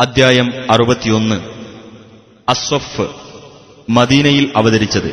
[0.00, 1.36] അദ്ധ്യായം അറുപത്തിയൊന്ന്
[2.48, 3.06] അസ്വഫ്
[3.88, 5.10] മദീനയിൽ അവതരിച്ചത്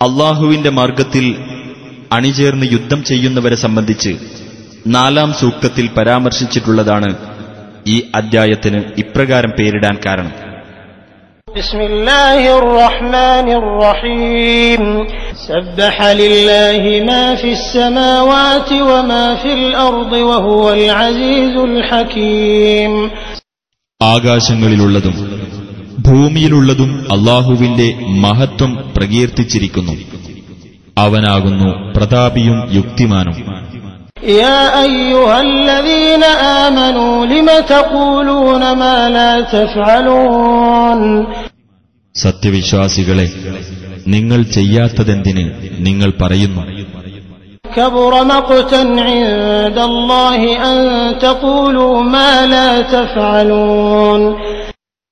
[0.00, 1.26] അള്ളാഹുവിന്റെ മാർഗത്തിൽ
[2.16, 4.12] അണിചേർന്ന് യുദ്ധം ചെയ്യുന്നവരെ സംബന്ധിച്ച്
[4.94, 7.10] നാലാം സൂക്തത്തിൽ പരാമർശിച്ചിട്ടുള്ളതാണ്
[7.86, 10.34] ഈ അദ്ധ്യായത്തിന് ഇപ്രകാരം പേരിടാൻ കാരണം
[11.48, 14.82] بسم الله الرحمن الرحيم
[15.48, 22.92] سبح لله ما في السماوات وما في الأرض وهو العزيز الحكيم
[24.03, 25.43] ആകാശങ്ങളിലുള്ളതും
[25.99, 29.97] ഭൂമിയിലുള്ളതും അള്ളാഹുവിന്റെ മഹത്വം പ്രകീർത്തിച്ചിരിക്കുന്നു.
[30.97, 33.53] അവനാകുന്നു പ്രതാപിയും യുക്തിമാനും.
[42.15, 43.31] സത്യവിശ്വാസികളെ
[44.07, 46.82] നിങ്ങൾ ചെയ്യാത്തതെന്തിന് നിങ്ങൾ പറയുന്നു?
[47.76, 50.40] كبر مقتا عند الله
[50.70, 50.78] أن
[51.18, 54.22] تقولوا ما لا تفعلون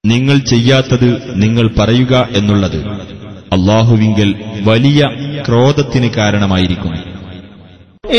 [0.04, 1.08] നിങ്ങൾ ചെയ്യാത്തത്
[1.42, 2.80] നിങ്ങൾ പറയുക എന്നുള്ളത്
[3.52, 4.28] അള്ളാഹുവിങ്കൽ
[4.68, 5.00] വലിയ
[5.46, 7.00] ക്രോധത്തിന് കാരണമായിരിക്കുന്നു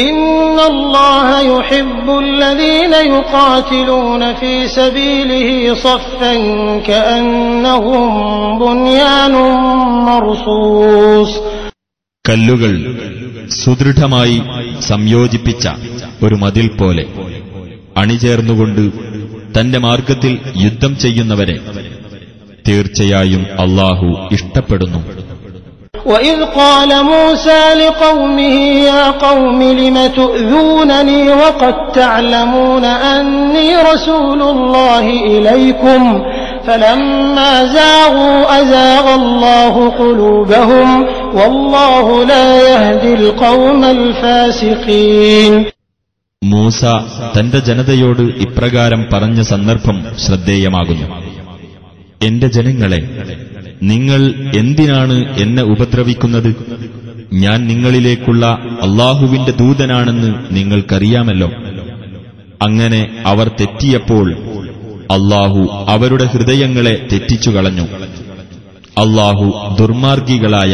[0.06, 6.34] إن الله يحب الذين يقاتلون في سبيله صفا
[6.90, 8.02] كأنهم
[8.60, 9.34] بنيان
[10.10, 11.32] مرصوص
[12.26, 12.74] കല്ലുകൾ
[13.60, 14.38] സുദൃഢമായി
[14.88, 15.66] സംയോജിപ്പിച്ച
[16.24, 17.06] ഒരു മതിൽ പോലെ
[17.98, 18.84] അണിചേർന്നുകൊണ്ട്
[19.56, 21.58] തന്റെ മാർഗത്തിൽ യുദ്ധം ചെയ്യുന്നവരെ
[22.66, 24.08] തീർച്ചയായും അള്ളാഹു
[24.38, 25.02] ഇഷ്ടപ്പെടുന്നു
[26.06, 36.02] وإذ قال موسى لقومه يا قوم لم تؤذونني وقد تعلمون أني رسول الله إليكم
[36.68, 40.90] فلما زاغوا أزاغ الله قلوبهم
[41.34, 45.54] والله لا يهدي القوم الفاسقين
[46.42, 46.82] മൂസ
[47.36, 51.08] തന്റെ ജനതയോട് ഇപ്രകാരം പറഞ്ഞ സന്ദർഭം ശ്രദ്ധേയമാകുന്നു
[52.22, 53.00] എന്റെ ജനങ്ങളെ
[53.92, 54.22] നിങ്ങൾ
[54.62, 56.50] എന്തിനാണ് എന്നെ ഉപദ്രവിക്കുന്നത്
[57.44, 58.44] ഞാൻ നിങ്ങളിലേക്കുള്ള
[58.86, 61.50] അള്ളാഹുവിന്റെ ദൂതനാണെന്ന് നിങ്ങൾക്കറിയാമല്ലോ
[62.66, 64.28] അങ്ങനെ അവർ തെറ്റിയപ്പോൾ
[65.16, 65.62] അള്ളാഹു
[65.94, 67.86] അവരുടെ ഹൃദയങ്ങളെ തെറ്റിച്ചു കളഞ്ഞു
[69.04, 69.46] അള്ളാഹു
[69.80, 70.74] ദുർമാർഗികളായ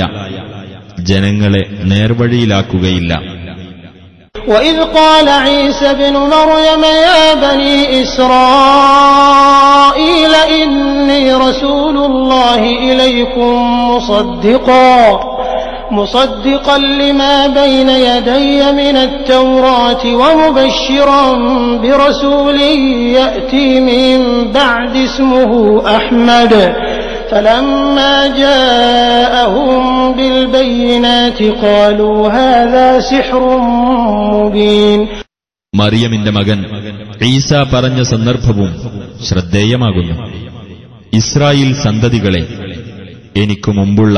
[1.11, 3.13] ജനങ്ങളെ നേർവഴിയിലാക്കുകയില്ല
[4.47, 7.77] وإذ قال عيسى ابن مريم يا بني
[9.03, 13.51] إسرائيل إني رسول الله إليكم
[13.91, 14.97] مصدقا
[15.91, 21.25] مصدقا لما بين يدي من التوراة ومبشرا
[21.77, 22.59] برسول
[23.19, 24.17] يأتي من
[24.51, 25.51] بعد اسمه
[25.97, 26.53] أحمد
[27.31, 29.81] فلما جاءهم
[30.13, 33.41] بالبينات قالوا هذا سحر
[34.33, 34.99] مبين
[35.73, 36.59] മറിയമിന്റെ മകൻ
[37.27, 38.71] ഈസ പറഞ്ഞ സന്ദർഭവും
[39.27, 40.15] ശ്രദ്ധേയമാകുന്നു
[41.13, 42.41] ഇസ്രായേൽ സന്തതികളെ
[43.41, 44.17] എനിക്കു മുമ്പുള്ള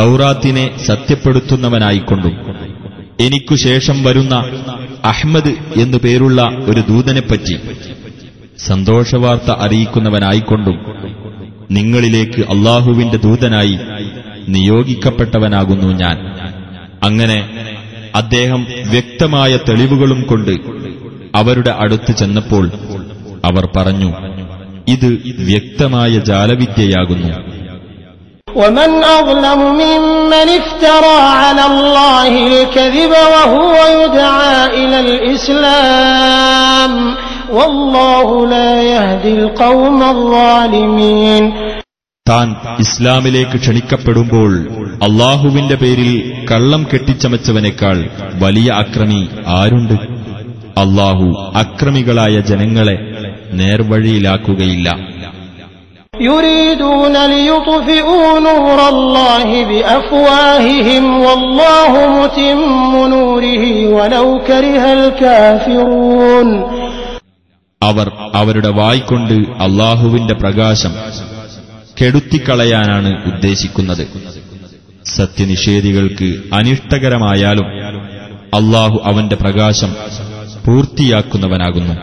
[0.00, 2.32] തൗറാത്തിനെ സത്യപ്പെടുത്തുന്നവനായിക്കൊണ്ടും.
[3.20, 4.34] എനിക്കു ശേഷം വരുന്ന
[5.04, 7.56] അഹ്മദ് എന്നു പേരുള്ള ഒരു ദൂതനെപ്പറ്റി
[8.58, 10.78] സന്തോഷവാർത്ത അറിയിക്കുന്നവനായിക്കൊണ്ടും
[11.70, 13.78] നിങ്ങളിലേക്ക് അള്ളാഹുവിന്റെ ദൂതനായി
[14.48, 16.16] നിയോഗിക്കപ്പെട്ടവനാകുന്നു ഞാൻ.
[17.02, 17.50] അങ്ങനെ
[18.14, 20.50] അദ്ദേഹം വ്യക്തമായ തെളിവുകളും കൊണ്ട്
[21.34, 22.70] അവരുടെ അടുത്ത് ചെന്നപ്പോൾ
[23.44, 24.12] അവർ പറഞ്ഞു
[24.88, 25.06] ഇത്
[25.38, 27.49] വ്യക്തമായ ജാലവിദ്യയാകുന്നു.
[28.55, 36.91] ومن أظلم ممن افترى على الله الكذب وهو يدعى إلى الإسلام
[37.51, 41.43] والله لا يهدي القوم الظالمين
[42.25, 42.47] താൻ
[42.83, 44.51] ഇസ്ലാമിലേക്ക് ക്ഷണിക്കപ്പെടുമ്പോൾ
[45.07, 46.11] അള്ളാഹുവിന്റെ പേരിൽ
[46.51, 47.97] കള്ളം കെട്ടിച്ചമച്ചവനേക്കാൾ
[48.43, 49.21] വലിയ അക്രമി
[49.57, 49.95] ആരുണ്ട്
[50.77, 51.27] അള്ളാഹു
[51.63, 52.95] അക്രമികളായ ജനങ്ങളെ
[53.59, 54.87] നേർവഴിയിലാക്കുകയില്ല
[56.21, 62.61] يريدون ليطفئوا نور الله بأفواههم والله متم
[63.09, 66.49] نوره ولو كره الكافرون
[67.81, 69.33] അവർ അവരുടെ വായ്കൊണ്ട്
[69.65, 70.93] അള്ളാഹുവിന്റെ പ്രകാശം
[71.97, 74.03] കെടുത്തിക്കളയാനാണ് ഉദ്ദേശിക്കുന്നത്
[75.15, 77.67] സത്യനിഷേധികൾക്ക് അനിഷ്ടകരമായാലും
[78.53, 79.91] അള്ളാഹു അവന്റെ പ്രകാശം
[80.65, 81.93] പൂർത്തിയാക്കുന്നവനാകുന്നു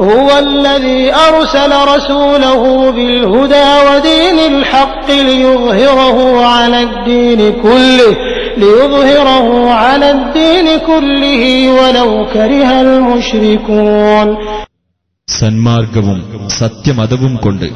[0.00, 8.12] هو الذي أرسل رسوله بالهدى ودين الحق ليظهره على الدين كله
[8.56, 11.42] ليظهره على الدين كله
[11.78, 14.28] ولو كره المشركون
[15.28, 16.18] സന്മാർഗവും
[16.58, 17.66] സത്യമതവും കൊണ്ട്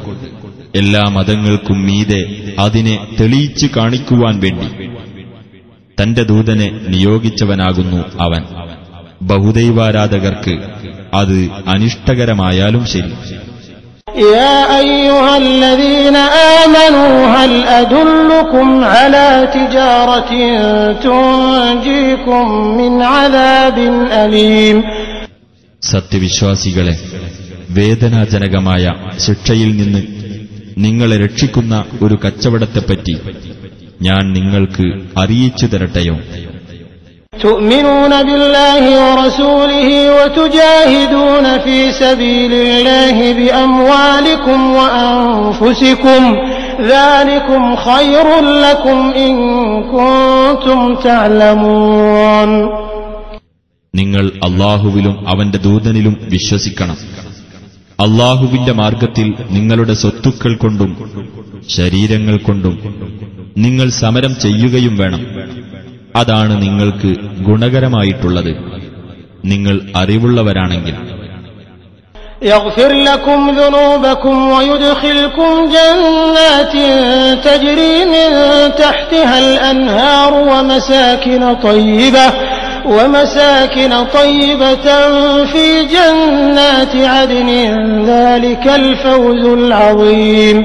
[0.73, 2.21] എല്ലാ മതങ്ങൾക്കും മീതെ
[2.57, 4.67] അതിനെ തെളിയിച്ചു കാണിക്കുവാൻ വേണ്ടി
[5.97, 8.41] തന്റെ ദൂതനെ നിയോഗിച്ചവനാകുന്നു അവൻ
[9.29, 10.53] ബഹുദൈവാരാധകർക്ക്
[11.13, 11.37] അത്
[11.73, 13.11] അനിഷ്ടകരമായാലും ശരി
[14.33, 16.15] يا أيها الذين
[16.57, 20.31] آمنوا هل أدلكم على تجارة
[21.03, 22.45] تنجيكم
[22.79, 23.77] من عذاب
[24.15, 24.77] أليم
[25.81, 26.95] സത്യവിശ്വാസികളെ
[27.69, 28.83] വേദനാജനകമായ
[29.25, 30.01] ശിക്ഷയിൽ നിന്ന്
[30.77, 33.15] നിങ്ങളെ രക്ഷിക്കുന്ന ഒരു കച്ചവടത്തെപ്പറ്റി
[34.01, 34.85] ഞാൻ നിങ്ങൾക്ക്
[35.17, 36.15] അറിയിച്ചു തരട്ടെയോ
[37.39, 46.21] تؤمنون بالله ورسوله وتجاهدون في سبيل الله بأموالكم وأنفسكم
[46.95, 48.27] ذلكم خير
[48.65, 49.33] لكم إن
[49.93, 52.49] كنتم تعلمون
[53.93, 56.97] നിങ്ങൾ അള്ളാഹുവിലും അവന്റെ ദൂതനിലും വിശ്വസിക്കണം
[57.99, 60.91] അള്ളാഹുവിന്റെ മാർഗത്തിൽ നിങ്ങളുടെ സ്വത്തുക്കൾ കൊണ്ടും
[61.77, 62.75] ശരീരങ്ങൾ കൊണ്ടും
[63.55, 65.21] നിങ്ങൾ സമരം ചെയ്യുകയും വേണം
[66.17, 67.11] അതാണ് നിങ്ങൾക്ക്
[67.47, 68.53] ഗുണകരമായിട്ടുള്ളത്
[69.51, 70.95] നിങ്ങൾ അറിവുള്ളവരാണെങ്കിൽ
[72.45, 76.73] يغفر لكم ذنوبكم ويدخلكم جنات
[77.45, 78.29] تجري من
[78.75, 82.27] تحتها الأنهار ومساكن طيبة
[82.87, 84.87] ومساكن طيبة
[85.45, 87.49] في جنات عدن
[88.07, 90.57] ذلك الفوز العظيم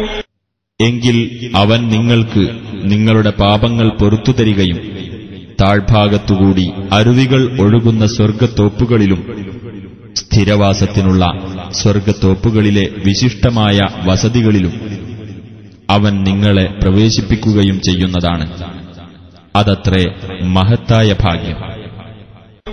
[0.81, 1.17] എങ്കിൽ
[1.56, 2.43] അവൻ നിങ്ങൾക്ക്
[2.85, 4.79] നിങ്ങളുടെ പാപങ്ങൾ പൊറത്തു തരികയും
[5.61, 9.20] താഴ്ഭാഗത്തുകൂടി അരുവികൾ ഒഴുകുന്ന സ്വർഗത്തോപ്പുകളിലും
[10.20, 11.25] സ്ഥിരവാസത്തിനുള്ള
[11.73, 14.75] സ്വർഗത്തോപ്പുകളിലെ വിശിഷ്ടമായ വസതികളിലും
[15.88, 18.47] അവൻ നിങ്ങളെ പ്രവേശിപ്പിക്കുകയും ചെയ്യുന്നതാണ്
[19.55, 20.05] അതത്രേ
[20.56, 21.59] മഹത്തായ ഭാഗ്യം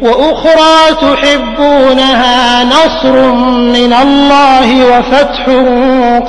[0.01, 3.15] وأخرى تحبونها نصر
[3.75, 5.43] من الله وفتح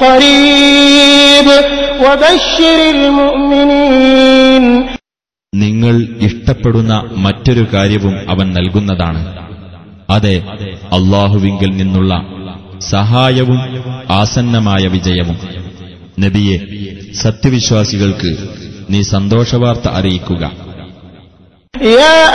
[0.03, 1.47] قريب
[2.01, 4.65] وبشر المؤمنين
[5.56, 9.50] നിങ്ങൾ ഇഷ്ടപ്പെടുന്ന മറ്റൊരു കാര്യവും അവൻ നൽകുന്നതാണ്.
[10.10, 10.44] അതെ
[10.94, 12.24] അള്ളാഹുവിങ്കിൽ നിന്നുള്ള
[12.80, 13.60] സഹായവും
[14.10, 15.40] ആസന്നമായ വിജയവും.
[16.20, 16.60] നബിയെ
[17.14, 18.38] സത്യവിശ്വാസികൾക്ക്
[18.90, 20.72] നീ സന്തോഷവാർത്ത അറിയിക്കുക.
[21.82, 22.28] يا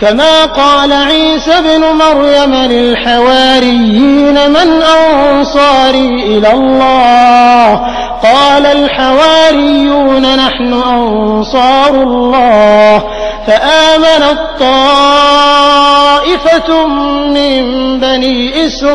[0.00, 7.80] كما قال عيسى بن مريم كما قال عيسى بن مريم للحواريين من أنصاري إلى الله.
[8.22, 13.02] قال الحواريون نحن أنصار الله.
[13.46, 15.16] فآمنت طائفة
[17.26, 17.62] من
[18.00, 18.92] بني إسرائيل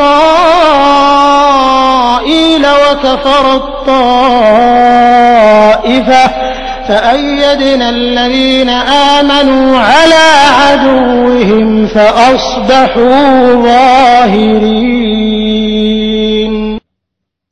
[2.68, 4.58] وكفرت طائفة
[6.89, 8.71] فأيدنا الذين
[9.15, 10.27] آمنوا على
[10.61, 13.27] عدوهم فأصبحوا
[15.33, 16.55] ظاهرين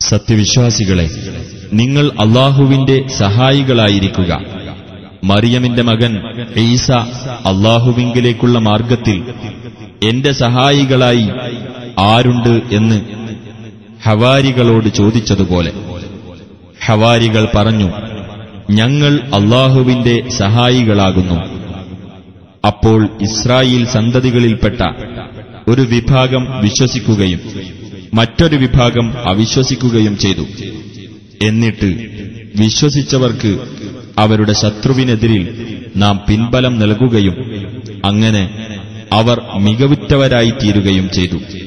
[0.01, 1.07] സത്യവിശ്വാസികളെ
[1.81, 4.33] നിങ്ങൾ അള്ളാഹുവിന്റെ സഹായികളായിരിക്കുക
[5.31, 6.13] മറിയമിന്റെ മകൻ
[6.65, 6.89] ഈസ
[7.51, 9.19] അള്ളാഹുവിങ്കിലേക്കുള്ള മാർഗത്തിൽ
[10.09, 11.27] എന്റെ സഹായികളായി
[12.11, 12.99] ആരുണ്ട് എന്ന്
[14.07, 15.73] ഹവാരികളോട് ചോദിച്ചതുപോലെ
[16.87, 17.89] ഹവാരികൾ പറഞ്ഞു
[18.70, 21.66] ഞങ്ങൾ അള്ളാഹുവിന്റെ സഹായികളാകുന്നു.
[22.68, 24.82] അപ്പോൾ ഇസ്രായേൽ സന്തതികളിൽപ്പെട്ട
[25.68, 27.40] ഒരു വിഭാഗം വിശ്വസിക്കുകയും
[28.14, 30.46] മറ്റൊരു വിഭാഗം അവിശ്വസിക്കുകയും ചെയ്തു.
[31.42, 32.08] എന്നിട്ട്
[32.56, 33.60] വിശ്വസിച്ചവർക്ക്
[34.18, 37.36] അവരുടെ ശത്രുവിനെതിരിൽ നാം പിൻബലം നൽകുകയും
[38.06, 38.50] അങ്ങനെ
[39.14, 41.65] അവർ മികവുറ്റവരായിത്തീരുകയും ചെയ്തു.